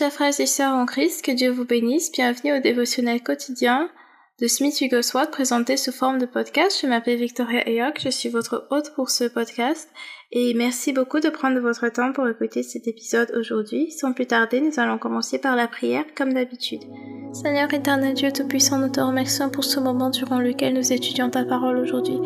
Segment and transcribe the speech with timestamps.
[0.00, 2.10] Chers frères et sœurs en Christ, que Dieu vous bénisse.
[2.10, 3.90] Bienvenue au dévotionnel quotidien
[4.40, 6.78] de Smith Wigglesworth présenté sous forme de podcast.
[6.80, 9.90] Je m'appelle Victoria Ayok, je suis votre hôte pour ce podcast
[10.32, 13.90] et merci beaucoup de prendre votre temps pour écouter cet épisode aujourd'hui.
[13.90, 16.80] Sans plus tarder, nous allons commencer par la prière comme d'habitude.
[17.34, 21.44] Seigneur éternel Dieu Tout-Puissant, nous te remercions pour ce moment durant lequel nous étudions ta
[21.44, 22.18] parole aujourd'hui.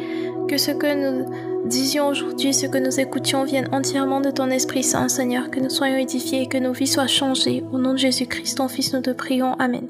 [0.49, 4.85] Que ce que nous disions aujourd'hui, ce que nous écoutions vienne entièrement de ton Esprit
[4.85, 7.65] Saint, Seigneur, que nous soyons édifiés et que nos vies soient changées.
[7.73, 9.55] Au nom de Jésus-Christ, ton Fils, nous te prions.
[9.55, 9.89] Amen.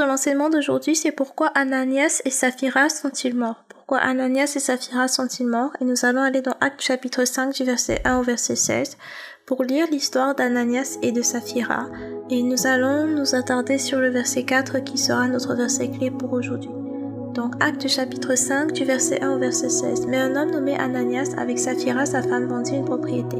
[0.00, 3.64] De l'enseignement d'aujourd'hui, c'est Pourquoi Ananias et Saphira sont-ils morts?
[3.68, 5.72] Pourquoi Ananias et Saphira sont-ils morts?
[5.80, 8.96] Et nous allons aller dans Actes chapitre 5 du verset 1 au verset 16
[9.44, 11.86] pour lire l'histoire d'Ananias et de Saphira.
[12.30, 16.32] Et nous allons nous attarder sur le verset 4 qui sera notre verset clé pour
[16.32, 16.70] aujourd'hui.
[17.34, 20.06] Donc Acte chapitre 5 du verset 1 au verset 16.
[20.06, 23.36] Mais un homme nommé Ananias avec Saphira, sa femme, vendit une propriété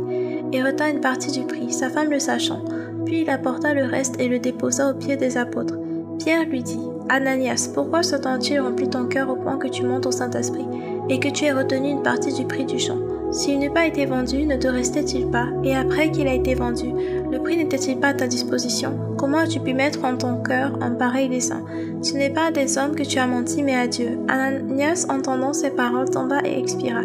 [0.53, 2.62] et retint une partie du prix, sa femme le sachant.
[3.06, 5.77] Puis il apporta le reste et le déposa aux pieds des apôtres.
[6.21, 10.11] Pierre lui dit, Ananias, pourquoi Satan-il remplit ton cœur au point que tu montes au
[10.11, 10.67] Saint-Esprit
[11.09, 12.99] et que tu aies retenu une partie du prix du champ?
[13.33, 15.47] S'il n'eût pas été vendu, ne te restait-il pas?
[15.65, 16.93] Et après qu'il a été vendu,
[17.31, 18.93] le prix n'était-il pas à ta disposition?
[19.17, 21.65] Comment as-tu pu mettre en ton cœur un pareil dessein?
[22.03, 24.19] Ce n'est pas à des hommes que tu as menti, mais à Dieu.
[24.28, 27.00] Ananias, entendant ces paroles, tomba et expira.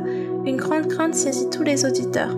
[0.46, 2.36] Une grande crainte saisit tous les auditeurs.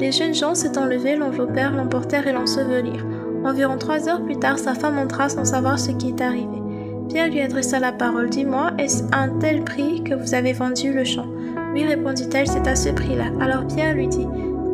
[0.00, 3.06] Les jeunes gens s'étant levés, l'enveloppèrent, l'emportèrent et l'ensevelirent.
[3.44, 6.62] Environ trois heures plus tard, sa femme entra sans savoir ce qui est arrivé.
[7.08, 8.28] Pierre lui adressa la parole.
[8.28, 11.26] Dis-moi, est-ce un tel prix que vous avez vendu le champ?
[11.72, 13.26] Oui, répondit-elle, c'est à ce prix-là.
[13.40, 14.26] Alors Pierre lui dit,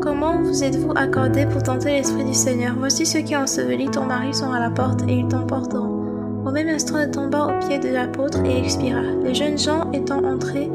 [0.05, 2.75] Comment vous êtes-vous accordé pour tenter l'Esprit du Seigneur?
[2.79, 6.05] Voici ceux qui ont enseveli ton mari sont à la porte et ils t'emporteront.
[6.45, 9.01] Au même instant, elle tomba aux pieds de l'apôtre et expira.
[9.23, 10.71] Les jeunes gens étant entrés,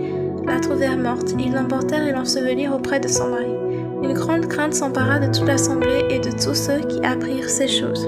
[0.47, 1.35] la trouvèrent morte.
[1.37, 3.53] Ils l'emportèrent et l'ensevelirent auprès de son mari.
[4.01, 8.07] Une grande crainte s'empara de toute l'assemblée et de tous ceux qui apprirent ces choses.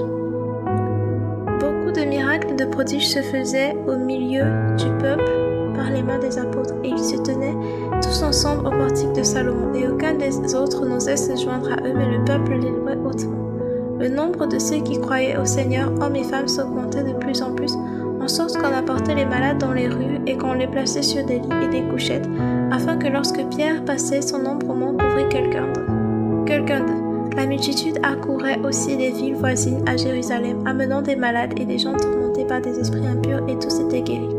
[1.60, 4.44] Beaucoup de miracles et de prodiges se faisaient au milieu
[4.76, 5.30] du peuple
[5.74, 7.56] par les mains des apôtres, et ils se tenaient
[8.02, 11.92] tous ensemble au portique de Salomon, et aucun des autres n'osait se joindre à eux,
[11.94, 13.42] mais le peuple les louait hautement.
[13.98, 17.52] Le nombre de ceux qui croyaient au Seigneur, hommes et femmes, s'augmentait de plus en
[17.54, 17.74] plus,
[18.22, 21.40] en sorte qu'on apportait les malades dans les rues et qu'on les plaçait sur des
[21.40, 22.28] lits et des couchettes,
[22.70, 26.44] afin que lorsque Pierre passait, son ombrement couvrit quelqu'un d'eux.
[26.46, 27.36] Quelqu'un d'eux.
[27.36, 31.96] La multitude accourait aussi des villes voisines à Jérusalem, amenant des malades et des gens
[31.96, 34.36] tourmentés par des esprits impurs, et tous étaient guéris.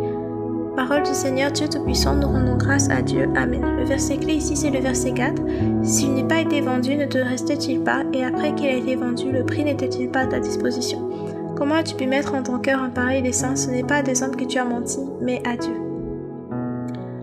[0.77, 3.29] Parole du Seigneur Dieu Tout-Puissant, nous rendons grâce à Dieu.
[3.35, 3.61] Amen.
[3.77, 5.41] Le verset clé ici, c'est le verset 4.
[5.83, 8.03] S'il n'est pas été vendu, ne te restait-il pas?
[8.13, 11.09] Et après qu'il a été vendu, le prix n'était-il pas à ta disposition?
[11.55, 13.55] Comment as-tu pu mettre en ton cœur un pareil dessein?
[13.55, 15.75] Ce n'est pas à des hommes que tu as menti, mais à Dieu.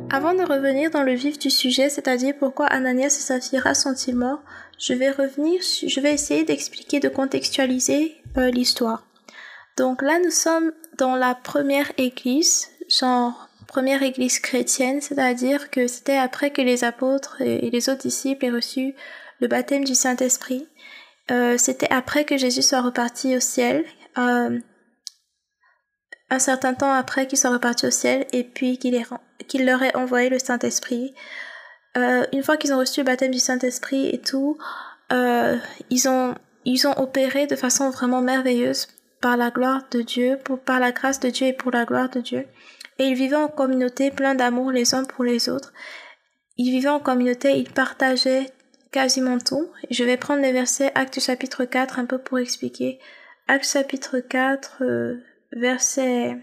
[0.09, 4.41] Avant de revenir dans le vif du sujet, c'est-à-dire pourquoi Ananias et Saphira sont-ils morts,
[4.79, 9.05] je vais revenir, je vais essayer d'expliquer, de contextualiser euh, l'histoire.
[9.77, 16.17] Donc là, nous sommes dans la première église, genre première église chrétienne, c'est-à-dire que c'était
[16.17, 18.95] après que les apôtres et les autres disciples aient reçu
[19.41, 20.69] le baptême du Saint-Esprit.
[21.31, 23.85] Euh, c'était après que Jésus soit reparti au ciel,
[24.19, 24.59] euh,
[26.31, 30.29] un certain temps après qu'il soit reparti au ciel, et puis qu'il leur ait envoyé
[30.29, 31.15] le Saint-Esprit.
[31.97, 34.59] Euh, une fois qu'ils ont reçu le baptême du Saint-Esprit et tout,
[35.11, 38.89] ils ont ils ont opéré de façon vraiment merveilleuse
[39.21, 42.21] par la gloire de Dieu, par la grâce de Dieu et pour la gloire de
[42.21, 42.47] Dieu.
[42.99, 45.73] Et ils vivaient en communauté plein d'amour les uns pour les autres.
[46.57, 48.51] Ils vivaient en communauté, ils partageaient
[48.93, 49.71] quasiment tout.
[49.91, 52.99] Je vais prendre les versets Actes chapitre 4 un peu pour expliquer.
[53.53, 55.17] Actes chapitre 4, euh,
[55.51, 56.39] verset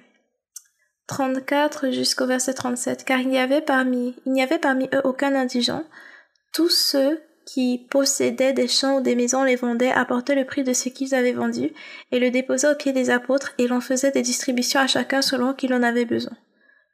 [1.07, 3.05] 34 jusqu'au verset 37.
[3.05, 5.85] Car il n'y avait parmi, il n'y avait parmi eux aucun indigent.
[6.51, 10.73] Tous ceux qui possédaient des champs ou des maisons les vendaient, apportaient le prix de
[10.73, 11.71] ce qu'ils avaient vendu,
[12.11, 15.53] et le déposaient aux pieds des apôtres, et l'on faisait des distributions à chacun selon
[15.53, 16.35] qu'il en avait besoin.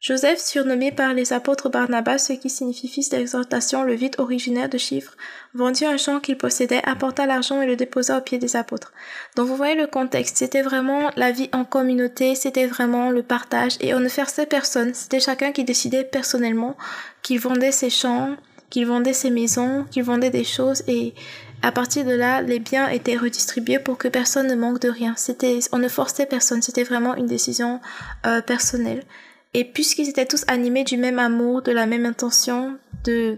[0.04, 4.78] Joseph, surnommé par les apôtres Barnabas, ce qui signifie fils d'exhortation, le vide originaire de
[4.78, 5.16] chiffres,
[5.54, 8.92] vendit un champ qu'il possédait, apporta l'argent et le déposa aux pieds des apôtres.
[9.38, 13.78] Donc vous voyez le contexte, c'était vraiment la vie en communauté, c'était vraiment le partage,
[13.80, 16.76] et on ne forçait personne, c'était chacun qui décidait personnellement
[17.22, 18.36] qu'il vendait ses champs,
[18.70, 21.14] qu'il vendait ses maisons, qu'il vendait des choses et
[21.62, 25.14] à partir de là, les biens étaient redistribués pour que personne ne manque de rien.
[25.16, 27.80] C'était, on ne forçait personne, c'était vraiment une décision
[28.26, 29.06] euh, personnelle.
[29.54, 33.38] Et puisqu'ils étaient tous animés du même amour, de la même intention, de,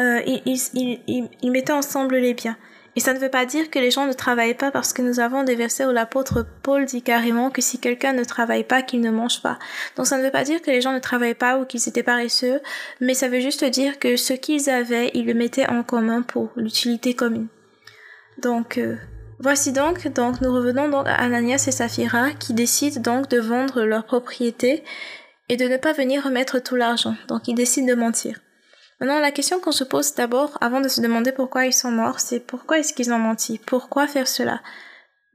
[0.00, 2.56] euh, ils, ils, ils, ils mettaient ensemble les biens.
[2.98, 5.20] Et ça ne veut pas dire que les gens ne travaillent pas parce que nous
[5.20, 9.00] avons des versets où l'apôtre Paul dit carrément que si quelqu'un ne travaille pas, qu'il
[9.00, 9.58] ne mange pas.
[9.94, 12.02] Donc ça ne veut pas dire que les gens ne travaillent pas ou qu'ils étaient
[12.02, 12.60] paresseux,
[13.00, 16.50] mais ça veut juste dire que ce qu'ils avaient, ils le mettaient en commun pour
[16.56, 17.46] l'utilité commune.
[18.42, 18.96] Donc euh,
[19.40, 23.82] voici donc, donc nous revenons donc à Ananias et Saphira qui décident donc de vendre
[23.82, 24.84] leur propriété
[25.48, 27.16] et de ne pas venir remettre tout l'argent.
[27.28, 28.40] Donc ils décident de mentir.
[29.00, 32.18] Maintenant, la question qu'on se pose d'abord, avant de se demander pourquoi ils sont morts,
[32.18, 33.58] c'est pourquoi est-ce qu'ils ont menti?
[33.64, 34.60] Pourquoi faire cela?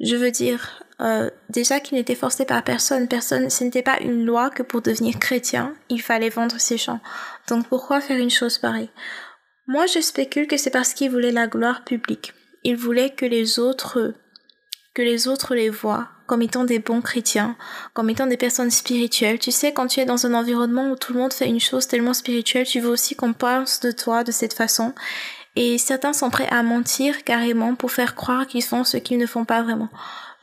[0.02, 3.08] Je veux dire, euh, déjà qu'ils n'étaient forcés par personne.
[3.08, 7.00] Personne, ce n'était pas une loi que pour devenir chrétien, il fallait vendre ses champs.
[7.48, 8.90] Donc pourquoi faire une chose pareille?
[9.68, 12.34] Moi, je spécule que c'est parce qu'ils voulaient la gloire publique.
[12.64, 14.14] Ils voulaient que les autres,
[14.94, 17.56] que les autres les voient comme étant des bons chrétiens,
[17.94, 19.40] comme étant des personnes spirituelles.
[19.40, 21.88] Tu sais, quand tu es dans un environnement où tout le monde fait une chose
[21.88, 24.94] tellement spirituelle, tu veux aussi qu'on pense de toi de cette façon.
[25.56, 29.28] Et certains sont prêts à mentir carrément pour faire croire qu'ils font ce qu'ils ne
[29.28, 29.90] font pas vraiment.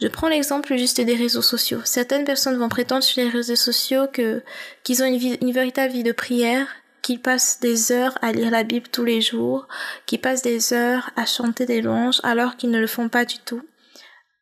[0.00, 1.80] Je prends l'exemple juste des réseaux sociaux.
[1.84, 4.42] Certaines personnes vont prétendre sur les réseaux sociaux que
[4.84, 6.68] qu'ils ont une, une véritable vie de prière,
[7.10, 9.66] qu'ils passent des heures à lire la Bible tous les jours,
[10.06, 13.38] qu'ils passent des heures à chanter des louanges alors qu'ils ne le font pas du
[13.38, 13.62] tout.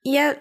[0.05, 0.35] Il y a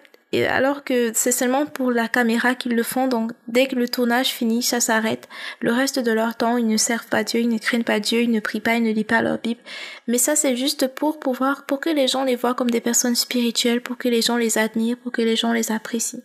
[0.50, 4.28] alors que c'est seulement pour la caméra qu'ils le font, donc dès que le tournage
[4.28, 5.30] finit, ça s'arrête.
[5.62, 8.22] Le reste de leur temps, ils ne servent pas Dieu, ils ne craignent pas Dieu,
[8.22, 9.62] ils ne prient pas, ils ne lisent pas leur Bible.
[10.08, 13.16] Mais ça, c'est juste pour pouvoir, pour que les gens les voient comme des personnes
[13.16, 16.20] spirituelles, pour que les gens les admirent, pour que les gens les apprécient.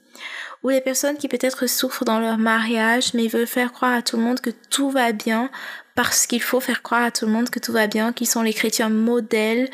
[0.64, 4.16] Ou les personnes qui peut-être souffrent dans leur mariage, mais veulent faire croire à tout
[4.16, 5.49] le monde que tout va bien,
[5.94, 8.43] parce qu'il faut faire croire à tout le monde que tout va bien, qu'ils sont
[8.43, 9.69] les chrétiens modèles,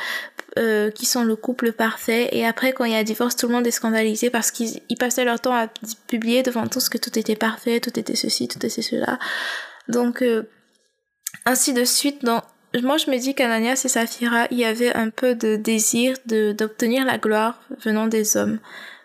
[0.58, 2.28] euh, qui sont le couple parfait.
[2.32, 5.24] Et après, quand il y a divorce, tout le monde est scandalisé parce qu'ils passaient
[5.24, 5.68] leur temps à
[6.08, 9.20] publier devant tous que tout était parfait, tout était ceci, tout était cela.
[9.86, 10.48] Donc, euh,
[11.44, 12.24] ainsi de suite.
[12.24, 12.42] Dans...
[12.82, 16.52] Moi, je me dis qu'Ananias et Saphira, il y avait un peu de désir de
[16.52, 18.58] d'obtenir la gloire venant des hommes,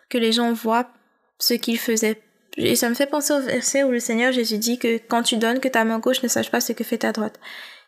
[0.10, 0.90] que les gens voient
[1.38, 2.23] ce qu'ils faisaient.
[2.58, 5.38] Et ça me fait penser au verset où le Seigneur Jésus dit que quand tu
[5.38, 7.40] donnes, que ta main gauche ne sache pas ce que fait ta droite.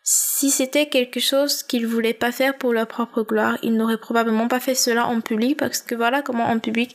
[0.02, 4.46] Si c'était quelque chose qu'ils voulaient pas faire pour leur propre gloire, ils n'auraient probablement
[4.46, 6.94] pas fait cela en public parce que voilà comment en public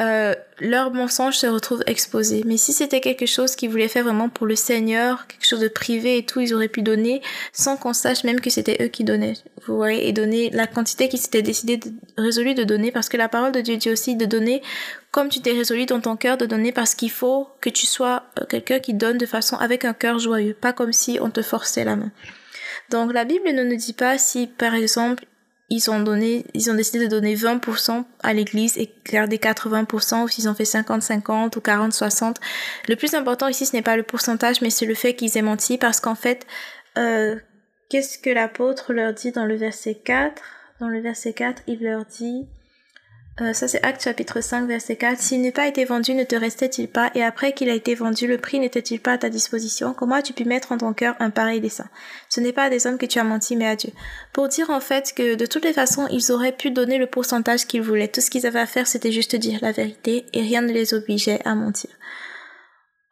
[0.00, 2.42] euh, leur mensonge se retrouve exposé.
[2.46, 5.68] Mais si c'était quelque chose qu'ils voulaient faire vraiment pour le Seigneur, quelque chose de
[5.68, 9.04] privé et tout, ils auraient pu donner sans qu'on sache même que c'était eux qui
[9.04, 9.34] donnaient.
[9.66, 13.16] Vous voyez, et donner la quantité qu'ils s'étaient décidé de, résolu de donner parce que
[13.16, 14.62] la parole de Dieu dit aussi de donner
[15.12, 18.24] comme tu t'es résolu dans ton cœur de donner parce qu'il faut que tu sois
[18.40, 21.40] euh, quelqu'un qui donne de façon avec un cœur joyeux, pas comme si on te
[21.40, 22.10] forçait la main.
[22.90, 25.24] Donc la Bible ne nous dit pas si par exemple
[25.70, 30.28] ils ont donné, ils ont décidé de donner 20% à l'église et garder 80% ou
[30.28, 32.36] s'ils ont fait 50-50 ou 40-60.
[32.88, 35.42] Le plus important ici, ce n'est pas le pourcentage, mais c'est le fait qu'ils aient
[35.42, 36.46] menti parce qu'en fait,
[36.98, 37.36] euh,
[37.88, 40.42] qu'est-ce que l'apôtre leur dit dans le verset 4?
[40.80, 42.46] Dans le verset 4, il leur dit,
[43.40, 45.18] euh, ça c'est Acte chapitre 5 verset 4.
[45.18, 47.10] S'il n'est pas été vendu, ne te restait-il pas?
[47.16, 49.92] Et après qu'il a été vendu, le prix n'était-il pas à ta disposition?
[49.92, 51.88] Comment as-tu pu mettre en ton cœur un pareil dessein?
[52.28, 53.90] Ce n'est pas à des hommes que tu as menti, mais à Dieu.
[54.32, 57.66] Pour dire en fait que de toutes les façons, ils auraient pu donner le pourcentage
[57.66, 58.06] qu'ils voulaient.
[58.06, 60.94] Tout ce qu'ils avaient à faire, c'était juste dire la vérité et rien ne les
[60.94, 61.90] obligeait à mentir.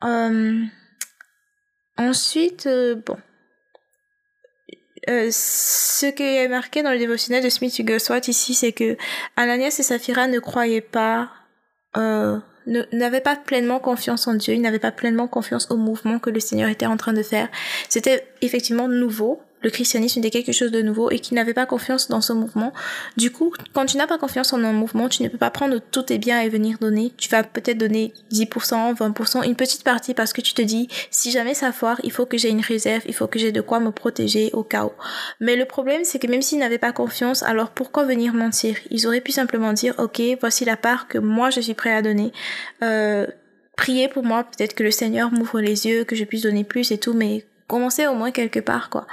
[0.05, 0.63] Euh,
[1.99, 3.17] ensuite, euh, bon,
[5.11, 8.97] euh, ce qui est marqué dans le dévotionnel de Smith Wigglesworth ici, c'est que
[9.37, 11.31] Ananias et Saphira ne croyaient pas,
[11.97, 16.31] euh, n'avaient pas pleinement confiance en Dieu, ils n'avaient pas pleinement confiance au mouvement que
[16.31, 17.49] le Seigneur était en train de faire.
[17.89, 22.09] C'était effectivement nouveau, le christianisme était quelque chose de nouveau et qui n'avait pas confiance
[22.09, 22.73] dans ce mouvement.
[23.17, 25.79] Du coup, quand tu n'as pas confiance en un mouvement, tu ne peux pas prendre
[25.91, 27.13] tous tes biens et venir donner.
[27.17, 31.31] Tu vas peut-être donner 10%, 20%, une petite partie parce que tu te dis, si
[31.31, 33.81] jamais ça foire, il faut que j'ai une réserve, il faut que j'ai de quoi
[33.81, 34.93] me protéger au cas où.
[35.41, 38.77] Mais le problème, c'est que même s'ils n'avaient pas confiance, alors pourquoi venir mentir?
[38.91, 42.03] Ils auraient pu simplement dire, ok, voici la part que moi je suis prêt à
[42.03, 42.33] donner.
[42.83, 43.27] Euh,
[43.77, 46.91] priez pour moi, peut-être que le Seigneur m'ouvre les yeux, que je puisse donner plus
[46.93, 49.07] et tout, mais commencez au moins quelque part, quoi.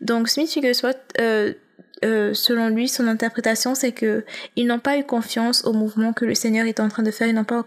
[0.00, 1.54] Donc Smith Wigglesworth, euh,
[2.04, 4.24] euh, selon lui, son interprétation, c'est que
[4.54, 7.26] ils n'ont pas eu confiance au mouvement que le Seigneur est en train de faire,
[7.26, 7.64] ils n'ont pas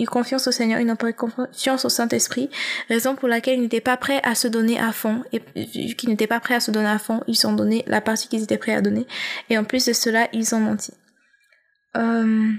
[0.00, 2.50] eu confiance au Seigneur, ils n'ont pas eu confiance au Saint-Esprit,
[2.88, 6.08] raison pour laquelle ils n'étaient pas prêts à se donner à fond, et vu qu'ils
[6.08, 8.58] n'étaient pas prêts à se donner à fond, ils ont donné la partie qu'ils étaient
[8.58, 9.06] prêts à donner,
[9.50, 10.92] et en plus de cela, ils ont menti.
[11.96, 12.50] Euh...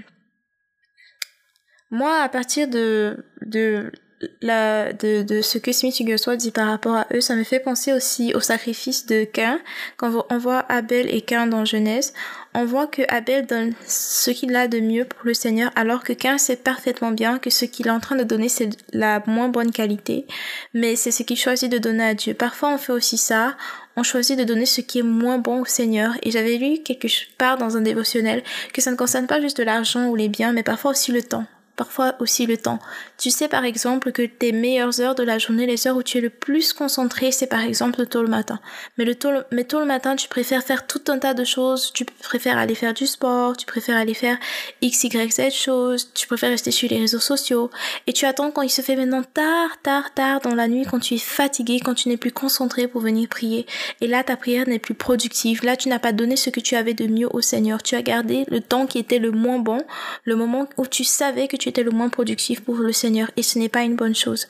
[1.90, 3.92] Moi, à partir de, de
[4.40, 7.60] la, de, de ce que Smith Wigglesworth dit par rapport à eux, ça me fait
[7.60, 9.60] penser aussi au sacrifice de Cain.
[9.96, 12.12] Quand on voit Abel et Cain dans Genèse,
[12.54, 16.12] on voit que Abel donne ce qu'il a de mieux pour le Seigneur, alors que
[16.12, 19.48] Cain sait parfaitement bien que ce qu'il est en train de donner, c'est la moins
[19.48, 20.26] bonne qualité,
[20.74, 22.34] mais c'est ce qu'il choisit de donner à Dieu.
[22.34, 23.56] Parfois, on fait aussi ça,
[23.96, 26.14] on choisit de donner ce qui est moins bon au Seigneur.
[26.22, 30.08] Et j'avais lu quelque part dans un dévotionnel que ça ne concerne pas juste l'argent
[30.08, 32.78] ou les biens, mais parfois aussi le temps parfois aussi le temps.
[33.18, 36.18] Tu sais par exemple que tes meilleures heures de la journée, les heures où tu
[36.18, 38.60] es le plus concentré, c'est par exemple tôt le matin.
[38.98, 41.92] Mais, le tôt, mais tôt le matin, tu préfères faire tout un tas de choses,
[41.92, 44.38] tu préfères aller faire du sport, tu préfères aller faire
[44.80, 47.70] x, y, z choses, tu préfères rester sur les réseaux sociaux,
[48.06, 51.00] et tu attends quand il se fait maintenant tard, tard, tard dans la nuit, quand
[51.00, 53.66] tu es fatigué, quand tu n'es plus concentré pour venir prier.
[54.00, 55.64] Et là, ta prière n'est plus productive.
[55.64, 57.82] Là, tu n'as pas donné ce que tu avais de mieux au Seigneur.
[57.82, 59.82] Tu as gardé le temps qui était le moins bon,
[60.24, 63.42] le moment où tu savais que tu étais le moins productif pour le Seigneur et
[63.42, 64.48] ce n'est pas une bonne chose.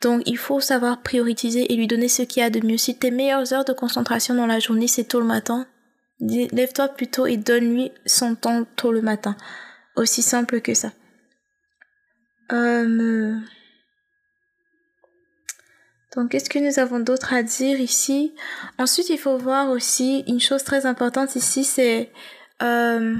[0.00, 2.76] Donc il faut savoir prioriser et lui donner ce qu'il y a de mieux.
[2.76, 5.68] Si tes meilleures heures de concentration dans la journée c'est tôt le matin,
[6.18, 9.36] lève-toi plutôt et donne-lui son temps tôt le matin.
[9.94, 10.90] Aussi simple que ça.
[12.52, 13.36] Euh...
[16.16, 18.34] Donc, qu'est-ce que nous avons d'autre à dire ici?
[18.78, 22.10] Ensuite, il faut voir aussi une chose très importante ici, c'est
[22.62, 23.16] euh,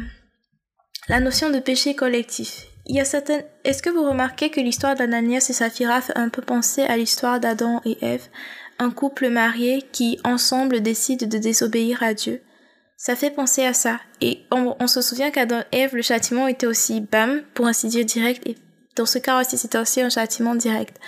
[1.08, 3.44] la notion de péché collectif il y a certaines...
[3.62, 7.38] Est-ce que vous remarquez que l'histoire d'Ananias et Saphira fait un peu penser à l'histoire
[7.38, 8.26] d'Adam et Ève,
[8.80, 12.42] un couple marié qui ensemble décide de désobéir à Dieu
[12.96, 14.00] Ça fait penser à ça.
[14.20, 18.04] Et on, se souvient qu'Adam et Ève, le châtiment était aussi bam, pour ainsi dire
[18.04, 18.56] direct, et
[18.96, 20.98] dans ce cas aussi c'était aussi un châtiment direct.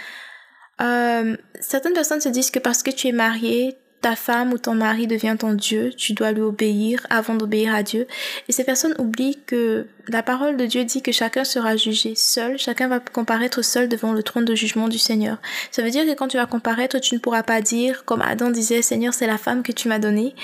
[0.81, 4.75] Euh, certaines personnes se disent que parce que tu es marié, ta femme ou ton
[4.75, 8.07] mari devient ton Dieu, tu dois lui obéir avant d'obéir à Dieu.
[8.49, 12.59] Et ces personnes oublient que la parole de Dieu dit que chacun sera jugé seul,
[12.59, 15.39] chacun va comparaître seul devant le trône de jugement du Seigneur.
[15.71, 18.51] Ça veut dire que quand tu vas comparaître, tu ne pourras pas dire, comme Adam
[18.51, 20.35] disait, Seigneur, c'est la femme que tu m'as donnée.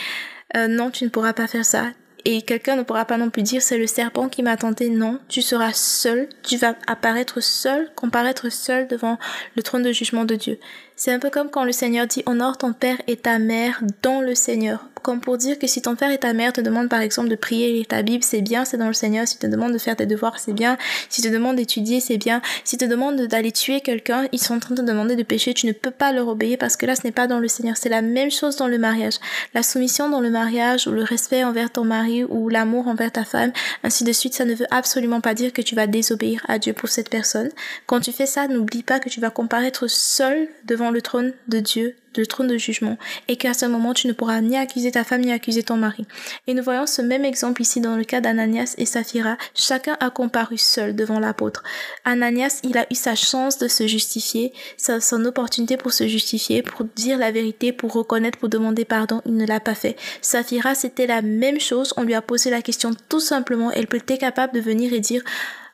[0.56, 1.88] Euh, non, tu ne pourras pas faire ça.
[2.24, 4.88] Et quelqu'un ne pourra pas non plus dire c'est le serpent qui m'a tenté.
[4.88, 9.18] Non, tu seras seul, tu vas apparaître seul, comparaître seul devant
[9.56, 10.58] le trône de jugement de Dieu.
[11.00, 14.21] C'est un peu comme quand le Seigneur dit honore ton père et ta mère dans
[14.21, 14.85] le Seigneur.
[15.05, 17.37] Comme pour dire que si ton père et ta mère te demandent par exemple de
[17.37, 19.28] prier ta Bible, c'est bien, c'est dans le Seigneur.
[19.28, 20.76] Si te demandent de faire tes devoirs, c'est bien.
[21.09, 22.43] Si te demandent d'étudier, c'est bien.
[22.64, 25.55] Si te demandent d'aller tuer quelqu'un, ils sont en train de te demander de pécher,
[25.55, 27.76] tu ne peux pas leur obéir parce que là ce n'est pas dans le Seigneur.
[27.76, 29.14] C'est la même chose dans le mariage.
[29.55, 33.25] La soumission dans le mariage ou le respect envers ton mari ou l'amour envers ta
[33.25, 33.52] femme,
[33.85, 36.73] ainsi de suite, ça ne veut absolument pas dire que tu vas désobéir à Dieu
[36.73, 37.50] pour cette personne.
[37.87, 40.49] Quand tu fais ça, n'oublie pas que tu vas comparaître seul
[40.90, 44.40] le trône de Dieu, le trône de jugement, et qu'à ce moment tu ne pourras
[44.40, 46.07] ni accuser ta femme ni accuser ton mari.
[46.47, 49.37] Et nous voyons ce même exemple ici dans le cas d'Ananias et Saphira.
[49.54, 51.62] Chacun a comparu seul devant l'apôtre.
[52.04, 56.62] Ananias, il a eu sa chance de se justifier, sa, son opportunité pour se justifier,
[56.62, 59.23] pour dire la vérité, pour reconnaître, pour demander pardon.
[59.26, 59.97] Il ne l'a pas fait.
[60.21, 61.95] Saphira, c'était la même chose.
[61.97, 63.71] On lui a posé la question tout simplement.
[63.71, 65.23] Elle était capable de venir et dire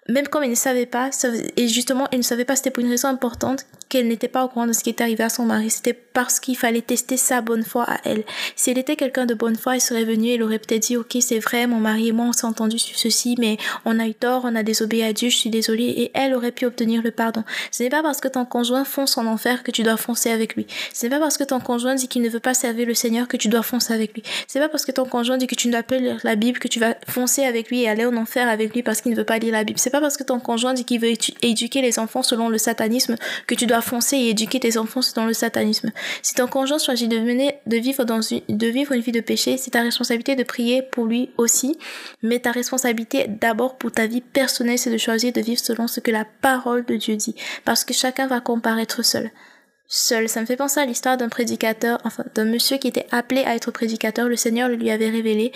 [0.09, 1.11] même comme elle ne savait pas,
[1.57, 4.49] et justement, elle ne savait pas, c'était pour une raison importante, qu'elle n'était pas au
[4.49, 5.71] courant de ce qui était arrivé à son mari.
[5.71, 8.25] C'était parce qu'il fallait tester sa bonne foi à elle.
[8.57, 11.17] Si elle était quelqu'un de bonne foi, elle serait venue, elle aurait peut-être dit, ok,
[11.21, 14.15] c'est vrai, mon mari et moi, on s'est entendu sur ceci, mais on a eu
[14.15, 17.11] tort, on a désobéi à Dieu, je suis désolée, et elle aurait pu obtenir le
[17.11, 17.43] pardon.
[17.71, 20.57] Ce n'est pas parce que ton conjoint fonce en enfer que tu dois foncer avec
[20.57, 20.67] lui.
[20.93, 23.29] Ce n'est pas parce que ton conjoint dit qu'il ne veut pas servir le Seigneur
[23.29, 24.23] que tu dois foncer avec lui.
[24.47, 26.59] C'est pas parce que ton conjoint dit que tu ne dois pas lire la Bible
[26.59, 29.17] que tu vas foncer avec lui et aller en enfer avec lui parce qu'il ne
[29.17, 31.99] veut pas lire la Bible pas parce que ton conjoint dit qu'il veut éduquer les
[31.99, 35.91] enfants selon le satanisme que tu dois foncer et éduquer tes enfants selon le satanisme.
[36.23, 39.21] Si ton conjoint choisit de, mener, de, vivre dans une, de vivre une vie de
[39.21, 41.79] péché, c'est ta responsabilité de prier pour lui aussi,
[42.23, 46.01] mais ta responsabilité d'abord pour ta vie personnelle, c'est de choisir de vivre selon ce
[46.01, 49.31] que la parole de Dieu dit, parce que chacun va comparaître seul
[49.87, 50.29] seul.
[50.29, 53.55] Ça me fait penser à l'histoire d'un prédicateur, enfin d'un monsieur qui était appelé à
[53.55, 54.29] être prédicateur.
[54.29, 55.53] Le Seigneur le lui avait révélé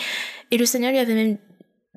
[0.51, 1.39] et le Seigneur lui avait même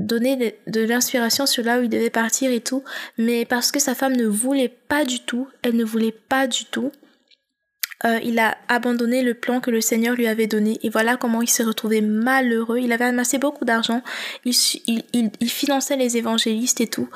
[0.02, 2.84] donner de, l'inspiration sur là où il devait partir et tout,
[3.18, 6.66] mais parce que sa femme ne voulait pas du tout, elle ne voulait pas du
[6.66, 6.92] tout,
[8.06, 10.80] euh, il a abandonné le plan que le Seigneur lui avait donné.
[10.84, 12.80] Et voilà comment il s'est retrouvé malheureux.
[12.80, 14.02] Il avait amassé beaucoup d'argent.
[14.46, 14.56] Il,
[14.88, 17.10] il, il, finançait les évangélistes et tout,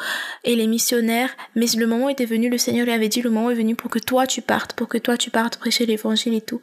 [0.43, 1.35] et les missionnaires.
[1.55, 3.89] Mais le moment était venu, le Seigneur lui avait dit, le moment est venu pour
[3.89, 6.61] que toi tu partes, pour que toi tu partes prêcher l'évangile et tout,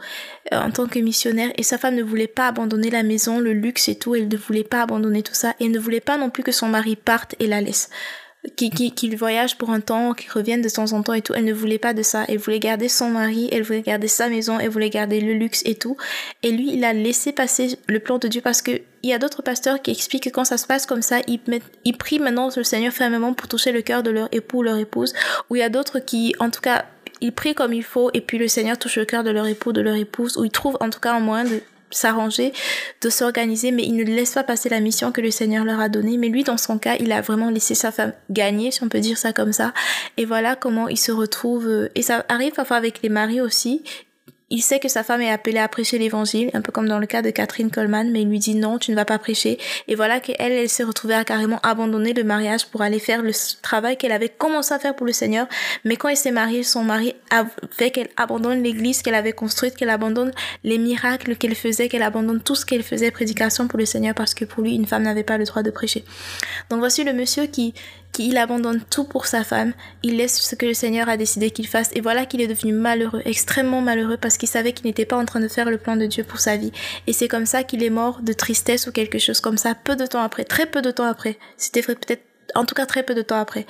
[0.52, 1.50] euh, en tant que missionnaire.
[1.56, 4.14] Et sa femme ne voulait pas abandonner la maison, le luxe et tout.
[4.14, 5.54] Elle ne voulait pas abandonner tout ça.
[5.58, 7.90] Et ne voulait pas non plus que son mari parte et la laisse
[8.56, 11.32] qu'il qui, voyage pour un temps, qu'il revienne de temps en temps et tout.
[11.34, 12.24] Elle ne voulait pas de ça.
[12.28, 15.62] Elle voulait garder son mari, elle voulait garder sa maison, elle voulait garder le luxe
[15.64, 15.96] et tout.
[16.42, 18.72] Et lui, il a laissé passer le plan de Dieu parce que
[19.04, 21.40] il y a d'autres pasteurs qui expliquent que quand ça se passe comme ça, ils,
[21.48, 24.62] mettent, ils prient maintenant le Seigneur fermement pour toucher le cœur de leur époux ou
[24.62, 25.12] leur épouse.
[25.50, 26.84] Ou il y a d'autres qui, en tout cas,
[27.20, 29.72] ils prient comme il faut et puis le Seigneur touche le cœur de leur époux,
[29.72, 32.52] de leur épouse, ou ils trouvent en tout cas un moyen de s'arranger,
[33.00, 35.88] de s'organiser, mais il ne laisse pas passer la mission que le Seigneur leur a
[35.88, 36.16] donnée.
[36.16, 39.00] Mais lui, dans son cas, il a vraiment laissé sa femme gagner, si on peut
[39.00, 39.72] dire ça comme ça.
[40.16, 41.68] Et voilà comment il se retrouve.
[41.68, 43.82] Euh, et ça arrive parfois avec les maris aussi
[44.52, 47.06] il sait que sa femme est appelée à prêcher l'évangile, un peu comme dans le
[47.06, 49.58] cas de Catherine Coleman, mais il lui dit non, tu ne vas pas prêcher.
[49.88, 53.32] Et voilà qu'elle, elle s'est retrouvée à carrément abandonner le mariage pour aller faire le
[53.62, 55.46] travail qu'elle avait commencé à faire pour le Seigneur.
[55.86, 57.14] Mais quand elle s'est mariée, son mari
[57.70, 60.32] fait qu'elle abandonne l'église qu'elle avait construite, qu'elle abandonne
[60.64, 64.34] les miracles qu'elle faisait, qu'elle abandonne tout ce qu'elle faisait, prédication pour le Seigneur, parce
[64.34, 66.04] que pour lui, une femme n'avait pas le droit de prêcher.
[66.68, 67.72] Donc voici le monsieur qui,
[68.12, 71.66] qu'il abandonne tout pour sa femme, il laisse ce que le Seigneur a décidé qu'il
[71.66, 75.16] fasse, et voilà qu'il est devenu malheureux, extrêmement malheureux, parce qu'il savait qu'il n'était pas
[75.16, 76.72] en train de faire le plan de Dieu pour sa vie.
[77.06, 79.96] Et c'est comme ça qu'il est mort de tristesse ou quelque chose comme ça, peu
[79.96, 81.38] de temps après, très peu de temps après.
[81.56, 82.22] C'était peut-être,
[82.54, 83.66] en tout cas très peu de temps après.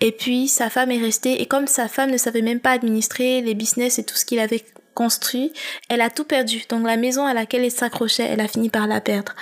[0.00, 3.42] Et puis sa femme est restée, et comme sa femme ne savait même pas administrer
[3.42, 5.52] les business et tout ce qu'il avait construit,
[5.88, 6.64] elle a tout perdu.
[6.68, 9.34] Donc la maison à laquelle elle s'accrochait, elle a fini par la perdre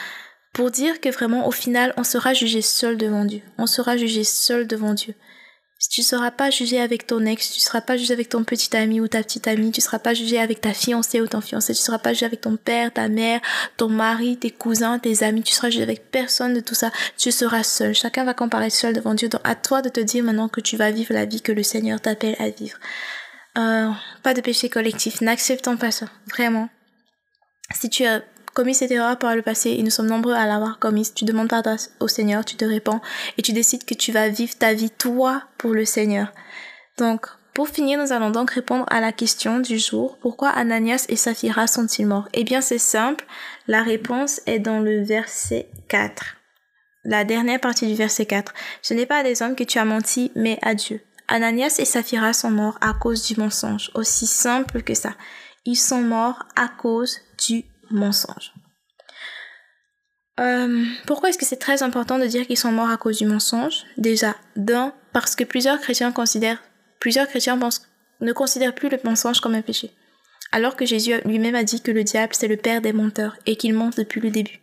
[0.52, 3.42] pour dire que vraiment au final on sera jugé seul devant Dieu.
[3.58, 5.14] On sera jugé seul devant Dieu.
[5.90, 8.44] Tu ne seras pas jugé avec ton ex, tu ne seras pas jugé avec ton
[8.44, 11.26] petit ami ou ta petite amie, tu ne seras pas jugé avec ta fiancée ou
[11.26, 13.40] ton fiancé, tu ne seras pas jugé avec ton père, ta mère,
[13.76, 16.92] ton mari, tes cousins, tes amis, tu seras jugé avec personne de tout ça.
[17.18, 17.94] Tu seras seul.
[17.94, 19.28] Chacun va comparaître seul devant Dieu.
[19.28, 21.64] Donc à toi de te dire maintenant que tu vas vivre la vie que le
[21.64, 22.78] Seigneur t'appelle à vivre.
[23.58, 23.90] Euh,
[24.22, 25.20] pas de péché collectif.
[25.20, 26.06] N'acceptons pas ça.
[26.30, 26.68] Vraiment.
[27.74, 28.22] Si tu as
[28.54, 31.14] commis cette erreur par le passé et nous sommes nombreux à l'avoir commise.
[31.14, 33.00] Tu demandes pardon au Seigneur, tu te répands
[33.38, 36.32] et tu décides que tu vas vivre ta vie toi pour le Seigneur.
[36.98, 40.16] Donc, pour finir, nous allons donc répondre à la question du jour.
[40.22, 42.28] Pourquoi Ananias et Saphira sont-ils morts?
[42.32, 43.26] Eh bien, c'est simple.
[43.66, 46.36] La réponse est dans le verset 4.
[47.04, 48.54] La dernière partie du verset 4.
[48.80, 51.02] Ce n'est pas à des hommes que tu as menti, mais à Dieu.
[51.28, 53.90] Ananias et Saphira sont morts à cause du mensonge.
[53.94, 55.14] Aussi simple que ça.
[55.66, 58.52] Ils sont morts à cause du mensonge.
[60.40, 63.26] Euh, pourquoi est-ce que c'est très important de dire qu'ils sont morts à cause du
[63.26, 63.84] mensonge?
[63.98, 66.62] Déjà, d'un, parce que plusieurs chrétiens considèrent,
[67.00, 67.86] plusieurs chrétiens pensent,
[68.20, 69.90] ne considèrent plus le mensonge comme un péché.
[70.52, 73.56] Alors que Jésus lui-même a dit que le diable c'est le père des menteurs et
[73.56, 74.60] qu'il ment depuis le début.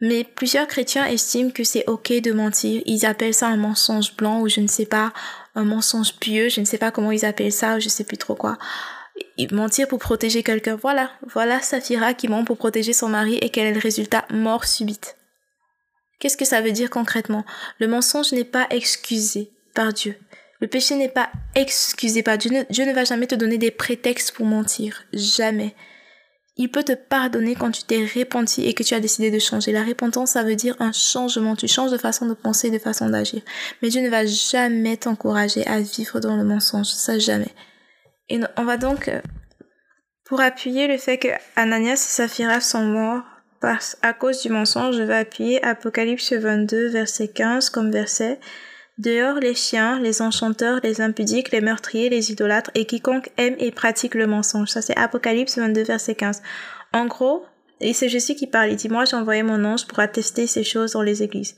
[0.00, 2.82] Mais plusieurs chrétiens estiment que c'est ok de mentir.
[2.84, 5.12] Ils appellent ça un mensonge blanc ou je ne sais pas,
[5.54, 8.18] un mensonge pieux, je ne sais pas comment ils appellent ça ou je sais plus
[8.18, 8.58] trop quoi
[9.52, 10.76] mentir pour protéger quelqu'un.
[10.76, 14.24] Voilà, voilà Saphira qui ment pour protéger son mari et quel est le résultat?
[14.30, 15.16] Mort subite.
[16.20, 17.44] Qu'est-ce que ça veut dire concrètement?
[17.78, 20.16] Le mensonge n'est pas excusé par Dieu.
[20.60, 22.64] Le péché n'est pas excusé par Dieu.
[22.70, 25.04] Dieu ne va jamais te donner des prétextes pour mentir.
[25.12, 25.74] Jamais.
[26.56, 29.72] Il peut te pardonner quand tu t'es repenti et que tu as décidé de changer.
[29.72, 31.56] La repentance, ça veut dire un changement.
[31.56, 33.42] Tu changes de façon de penser, de façon d'agir.
[33.82, 36.86] Mais Dieu ne va jamais t'encourager à vivre dans le mensonge.
[36.86, 37.52] Ça, jamais.
[38.28, 39.20] Et on va donc, euh,
[40.24, 43.22] pour appuyer le fait que Ananias et Saphira sont morts
[44.02, 48.38] à cause du mensonge, je vais appuyer Apocalypse 22, verset 15 comme verset.
[48.98, 53.72] Dehors les chiens, les enchanteurs, les impudiques, les meurtriers, les idolâtres et quiconque aime et
[53.72, 54.68] pratique le mensonge.
[54.68, 56.42] Ça c'est Apocalypse 22, verset 15.
[56.92, 57.44] En gros,
[57.80, 60.62] et c'est Jésus qui parle, il dit, moi j'ai envoyé mon ange pour attester ces
[60.62, 61.56] choses dans les églises.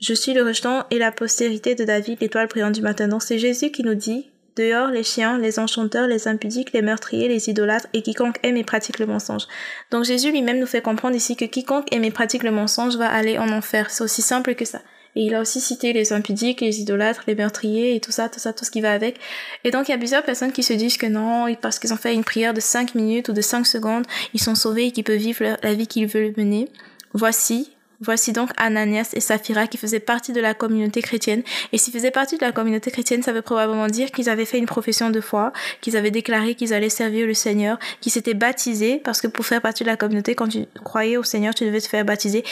[0.00, 3.08] Je suis le rejeton et la postérité de David, l'étoile brillante du matin.
[3.08, 7.28] Donc c'est Jésus qui nous dit Dehors les chiens, les enchanteurs, les impudiques, les meurtriers,
[7.28, 9.46] les idolâtres et quiconque aime et pratique le mensonge.
[9.90, 13.08] Donc Jésus lui-même nous fait comprendre ici que quiconque aime et pratique le mensonge va
[13.08, 13.90] aller en enfer.
[13.90, 14.80] C'est aussi simple que ça.
[15.14, 18.38] Et il a aussi cité les impudiques, les idolâtres, les meurtriers et tout ça, tout
[18.38, 19.18] ça, tout ce qui va avec.
[19.64, 21.98] Et donc il y a plusieurs personnes qui se disent que non, parce qu'ils ont
[21.98, 25.04] fait une prière de 5 minutes ou de 5 secondes, ils sont sauvés et qu'ils
[25.04, 26.70] peuvent vivre la vie qu'ils veulent mener.
[27.12, 31.42] Voici Voici donc Ananias et Saphira qui faisaient partie de la communauté chrétienne.
[31.72, 34.58] Et s'ils faisaient partie de la communauté chrétienne, ça veut probablement dire qu'ils avaient fait
[34.58, 39.00] une profession de foi, qu'ils avaient déclaré qu'ils allaient servir le Seigneur, qu'ils s'étaient baptisés,
[39.02, 41.80] parce que pour faire partie de la communauté, quand tu croyais au Seigneur, tu devais
[41.80, 42.44] te faire baptiser.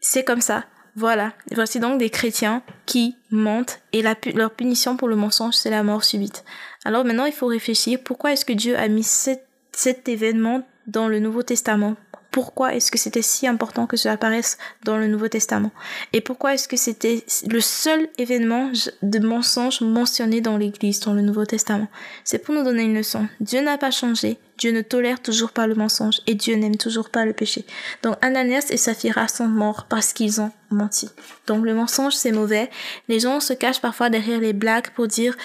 [0.00, 0.64] C'est comme ça.
[0.94, 1.32] Voilà.
[1.52, 6.04] Voici donc des chrétiens qui mentent et leur punition pour le mensonge, c'est la mort
[6.04, 6.44] subite.
[6.84, 11.18] Alors maintenant, il faut réfléchir pourquoi est-ce que Dieu a mis cet événement dans le
[11.18, 11.96] Nouveau Testament?
[12.32, 15.70] Pourquoi est-ce que c'était si important que cela apparaisse dans le Nouveau Testament
[16.12, 21.20] Et pourquoi est-ce que c'était le seul événement de mensonge mentionné dans l'Église, dans le
[21.20, 21.88] Nouveau Testament?
[22.24, 23.28] C'est pour nous donner une leçon.
[23.40, 27.10] Dieu n'a pas changé, Dieu ne tolère toujours pas le mensonge et Dieu n'aime toujours
[27.10, 27.66] pas le péché.
[28.02, 31.10] Donc Ananias et Saphira sont morts parce qu'ils ont menti.
[31.46, 32.70] Donc le mensonge c'est mauvais.
[33.08, 35.36] Les gens se cachent parfois derrière les blagues pour dire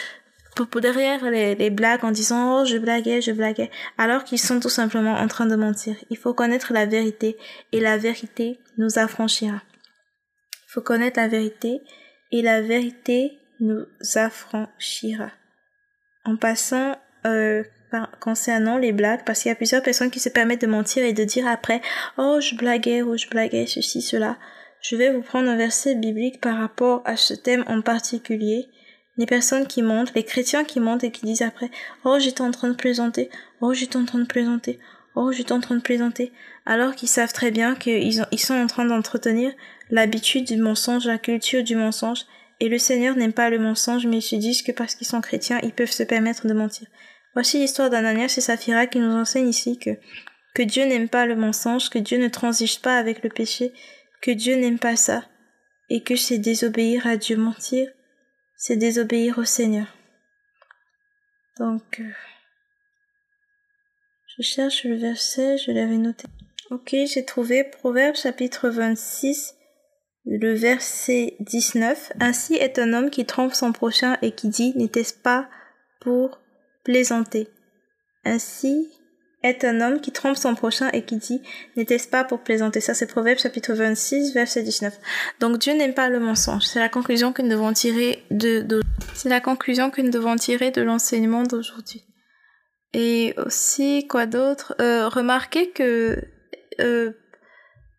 [0.66, 5.14] derrière les, blagues en disant oh je blaguais, je blaguais, alors qu'ils sont tout simplement
[5.14, 5.96] en train de mentir.
[6.10, 7.38] Il faut connaître la vérité
[7.72, 9.62] et la vérité nous affranchira.
[10.52, 11.82] Il faut connaître la vérité
[12.32, 15.32] et la vérité nous affranchira.
[16.26, 17.64] En passant euh,
[18.20, 21.14] concernant les blagues, parce qu'il y a plusieurs personnes qui se permettent de mentir et
[21.14, 21.82] de dire après
[22.18, 24.38] oh je blaguais ou je blaguais ceci cela.
[24.82, 28.70] Je vais vous prendre un verset biblique par rapport à ce thème en particulier
[29.18, 31.72] les personnes qui mentent, les chrétiens qui mentent et qui disent après,
[32.04, 33.30] oh j'étais en train de plaisanter,
[33.62, 34.80] oh j'étais en train de plaisanter,
[35.16, 36.32] oh j'étais en train de plaisanter,
[36.66, 39.52] alors qu'ils savent très bien qu'ils ils sont en train d'entretenir
[39.90, 42.26] l'habitude du mensonge, la culture du mensonge,
[42.60, 45.22] et le Seigneur n'aime pas le mensonge, mais ils se disent que parce qu'ils sont
[45.22, 46.88] chrétiens, ils peuvent se permettre de mentir.
[47.34, 49.92] Voici l'histoire d'Ananias et Saphira qui nous enseigne ici que,
[50.56, 53.74] que Dieu n'aime pas le mensonge, que Dieu ne transige pas avec le péché,
[54.22, 55.24] que Dieu n'aime pas ça,
[55.90, 57.88] et que c'est désobéir à Dieu mentir,
[58.58, 59.88] c'est désobéir au Seigneur.
[61.58, 62.12] Donc, euh,
[64.36, 66.28] je cherche le verset, je l'avais noté.
[66.70, 69.56] Ok, j'ai trouvé Proverbe chapitre 26,
[70.26, 72.12] le verset 19.
[72.20, 75.50] Ainsi est un homme qui trompe son prochain et qui dit, n'était-ce pas
[76.02, 76.40] pour
[76.84, 77.48] plaisanter?
[78.26, 78.90] Ainsi
[79.44, 81.42] est un homme qui trompe son prochain et qui dit
[81.76, 82.82] N'était-ce pas pour plaisanter?
[82.82, 84.98] Ça, c'est Proverbe chapitre 26, verset 19.
[85.40, 86.64] Donc Dieu n'aime pas le mensonge.
[86.64, 88.82] C'est la conclusion que nous devons tirer de,
[89.14, 92.04] c'est la conclusion que nous devons tirer de l'enseignement d'aujourd'hui.
[92.94, 94.76] Et aussi, quoi d'autre?
[94.82, 96.24] Euh, Remarquez que
[96.80, 97.12] euh,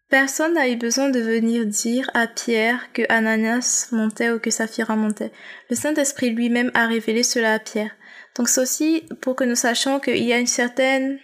[0.08, 4.96] personne n'a eu besoin de venir dire à Pierre que Ananias montait ou que Saphira
[4.96, 5.30] montait.
[5.70, 7.92] Le Saint-Esprit lui-même a révélé cela à Pierre.
[8.36, 11.18] Donc c'est aussi pour que nous sachions qu'il y a une certaine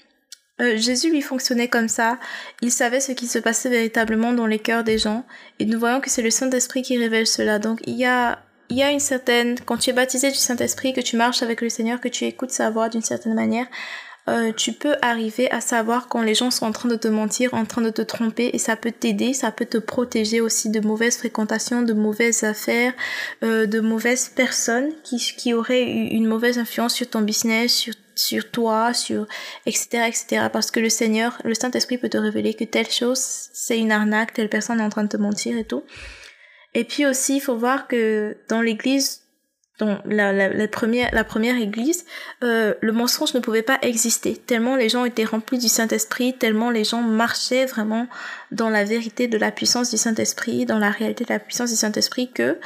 [0.61, 2.19] euh, Jésus lui fonctionnait comme ça.
[2.63, 5.25] Il savait ce qui se passait véritablement dans les cœurs des gens.
[5.59, 7.59] Et nous voyons que c'est le Saint-Esprit qui révèle cela.
[7.59, 8.39] Donc il y a,
[8.69, 11.61] il y a une certaine, quand tu es baptisé du Saint-Esprit, que tu marches avec
[11.61, 13.67] le Seigneur, que tu écoutes sa voix d'une certaine manière,
[14.27, 17.53] euh, tu peux arriver à savoir quand les gens sont en train de te mentir,
[17.53, 20.81] en train de te tromper, et ça peut t'aider, ça peut te protéger aussi de
[20.81, 22.95] mauvaises fréquentations, de mauvaises affaires,
[23.43, 28.51] euh, de mauvaises personnes qui, qui auraient une mauvaise influence sur ton business, sur sur
[28.51, 29.27] toi, sur
[29.67, 33.21] etc etc parce que le Seigneur, le Saint Esprit peut te révéler que telle chose
[33.21, 35.85] c'est une arnaque, telle personne est en train de te mentir et tout.
[36.75, 39.25] Et puis aussi il faut voir que dans l'Église
[39.79, 42.05] dans la, première, la première église,
[42.45, 46.71] euh, le mensonge ne pouvait pas exister, tellement les gens étaient remplis du Saint-Esprit, tellement
[46.71, 48.07] les gens marchaient vraiment
[48.53, 51.77] dans la vérité de la puissance du Saint-Esprit, dans la réalité de la puissance du
[51.77, 52.59] Saint-Esprit, que,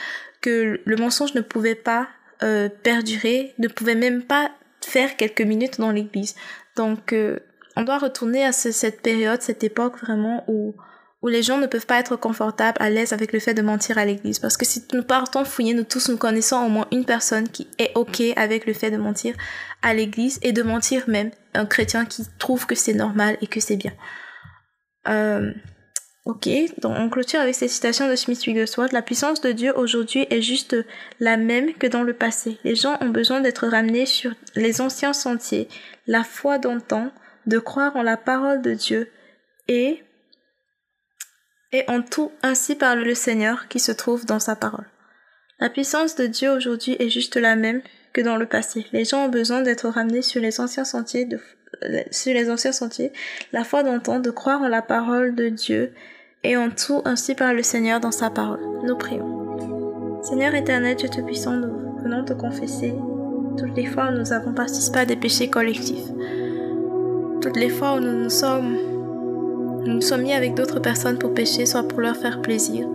[0.42, 2.08] que le mensonge ne pouvait pas
[2.42, 4.50] euh, perdurer, ne pouvait même pas
[4.84, 6.34] faire quelques minutes dans l'église.
[6.76, 7.38] Donc, euh,
[7.76, 10.74] on doit retourner à cette période, cette époque vraiment où
[11.22, 13.98] où les gens ne peuvent pas être confortables, à l'aise avec le fait de mentir
[13.98, 14.38] à l'église.
[14.38, 17.66] Parce que si nous partons fouiller, nous tous, nous connaissons au moins une personne qui
[17.78, 19.34] est OK avec le fait de mentir
[19.82, 21.30] à l'église et de mentir même.
[21.54, 23.92] Un chrétien qui trouve que c'est normal et que c'est bien.
[25.08, 25.52] Euh,
[26.28, 26.48] ok,
[26.80, 28.92] donc on clôture avec cette citation de Smith Wigglesworth.
[28.92, 30.76] La puissance de Dieu aujourd'hui est juste
[31.20, 32.58] la même que dans le passé.
[32.64, 35.68] Les gens ont besoin d'être ramenés sur les anciens sentiers,
[36.06, 37.10] la foi d'antan,
[37.46, 39.10] de croire en la parole de Dieu
[39.68, 40.04] et
[41.72, 44.86] et en tout ainsi parle le Seigneur qui se trouve dans sa parole.
[45.60, 48.86] La puissance de Dieu aujourd'hui est juste la même que dans le passé.
[48.92, 51.40] Les gens ont besoin d'être ramenés sur les anciens sentiers, de,
[51.84, 53.12] euh, sur les anciens sentiers,
[53.52, 55.92] la foi d'entendre, de croire en la parole de Dieu,
[56.44, 58.60] et en tout ainsi parle le Seigneur dans sa parole.
[58.84, 60.22] Nous prions.
[60.22, 62.94] Seigneur éternel, Dieu tout puissant, nous venons te confesser
[63.56, 66.06] toutes les fois où nous avons participé à des péchés collectifs.
[67.40, 68.76] Toutes les fois où nous nous sommes
[69.84, 72.86] nous nous sommes mis avec d'autres personnes pour pécher, soit pour leur faire plaisir,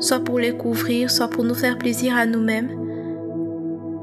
[0.00, 2.70] soit pour les couvrir, soit pour nous faire plaisir à nous-mêmes,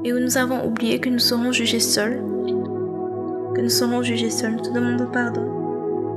[0.04, 2.20] et où nous avons oublié que nous serons jugés seuls,
[3.54, 4.52] que nous serons jugés seuls.
[4.52, 5.59] Nous te demandons pardon.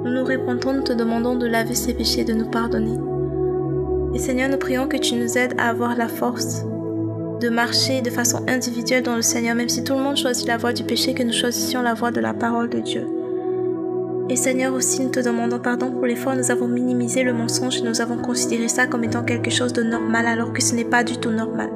[0.04, 2.98] Nous nous répondons, nous te demandons de laver ces péchés, de nous pardonner.
[4.13, 6.66] Et Seigneur, nous prions que tu nous aides à avoir la force
[7.39, 10.58] de marcher de façon individuelle dans le Seigneur, même si tout le monde choisit la
[10.58, 13.08] voie du péché, que nous choisissions la voie de la parole de Dieu.
[14.30, 17.34] Et Seigneur aussi, nous te demandons pardon pour les fois où nous avons minimisé le
[17.34, 20.76] mensonge et nous avons considéré ça comme étant quelque chose de normal alors que ce
[20.76, 21.70] n'est pas du tout normal.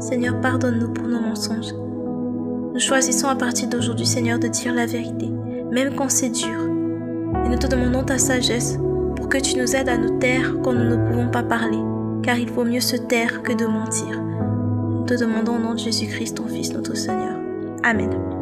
[0.00, 1.74] Seigneur, pardonne-nous pour nos mensonges.
[2.72, 5.28] Nous choisissons à partir d'aujourd'hui, Seigneur, de dire la vérité,
[5.70, 6.71] même quand c'est dur.
[7.44, 8.78] Et nous te demandons ta sagesse
[9.16, 11.78] pour que tu nous aides à nous taire quand nous ne pouvons pas parler,
[12.22, 14.20] car il vaut mieux se taire que de mentir.
[14.20, 17.36] Nous te demandons au nom de Jésus-Christ, ton Fils, notre Seigneur.
[17.82, 18.41] Amen.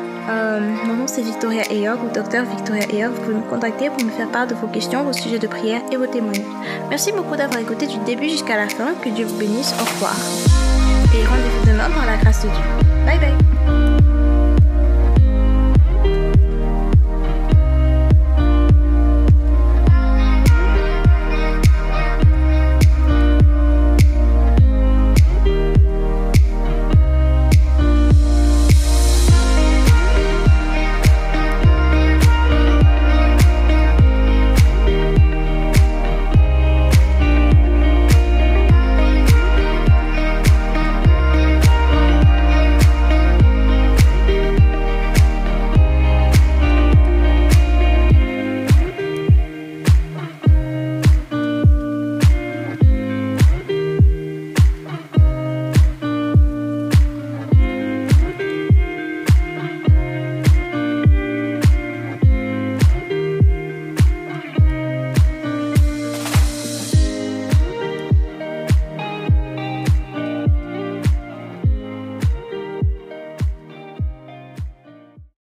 [0.29, 3.11] Euh, mon nom c'est Victoria Eyog ou Docteur Victoria Eyog.
[3.13, 5.81] Vous pouvez me contacter pour me faire part de vos questions, vos sujets de prière
[5.91, 6.45] et vos témoignages.
[6.89, 8.93] Merci beaucoup d'avoir écouté du début jusqu'à la fin.
[9.03, 9.73] Que Dieu vous bénisse.
[9.79, 10.15] Au revoir.
[11.13, 12.63] Et rendez-vous demain par la grâce de Dieu.
[13.05, 14.00] Bye bye.